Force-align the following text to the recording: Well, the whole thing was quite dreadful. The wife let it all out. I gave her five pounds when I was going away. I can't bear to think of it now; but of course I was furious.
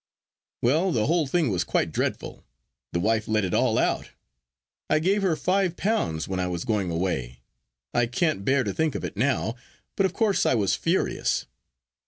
Well, 0.63 0.91
the 0.91 1.05
whole 1.05 1.27
thing 1.27 1.51
was 1.51 1.63
quite 1.63 1.91
dreadful. 1.91 2.43
The 2.91 2.99
wife 2.99 3.27
let 3.27 3.45
it 3.45 3.53
all 3.53 3.77
out. 3.77 4.09
I 4.89 4.97
gave 4.97 5.21
her 5.21 5.35
five 5.35 5.77
pounds 5.77 6.27
when 6.27 6.39
I 6.39 6.47
was 6.47 6.65
going 6.65 6.89
away. 6.89 7.43
I 7.93 8.07
can't 8.07 8.43
bear 8.43 8.63
to 8.63 8.73
think 8.73 8.95
of 8.95 9.03
it 9.05 9.15
now; 9.15 9.53
but 9.95 10.07
of 10.07 10.13
course 10.13 10.43
I 10.43 10.55
was 10.55 10.73
furious. 10.73 11.45